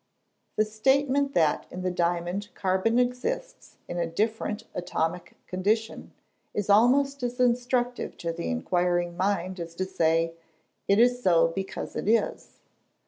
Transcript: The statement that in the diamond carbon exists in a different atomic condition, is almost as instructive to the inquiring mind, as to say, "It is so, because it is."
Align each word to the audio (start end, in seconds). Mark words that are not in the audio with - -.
The 0.55 0.65
statement 0.65 1.35
that 1.35 1.67
in 1.69 1.83
the 1.83 1.91
diamond 1.91 2.49
carbon 2.55 2.97
exists 2.97 3.77
in 3.87 3.99
a 3.99 4.07
different 4.07 4.63
atomic 4.73 5.35
condition, 5.45 6.11
is 6.55 6.71
almost 6.71 7.21
as 7.21 7.39
instructive 7.39 8.17
to 8.17 8.33
the 8.33 8.49
inquiring 8.49 9.15
mind, 9.15 9.59
as 9.59 9.75
to 9.75 9.85
say, 9.85 10.33
"It 10.87 10.97
is 10.97 11.21
so, 11.21 11.49
because 11.49 11.95
it 11.95 12.07
is." 12.09 12.61